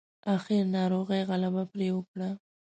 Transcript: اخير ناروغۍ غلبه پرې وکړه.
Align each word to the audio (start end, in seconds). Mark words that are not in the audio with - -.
اخير 0.35 0.63
ناروغۍ 0.75 1.21
غلبه 1.29 1.63
پرې 1.71 1.87
وکړه. 1.93 2.29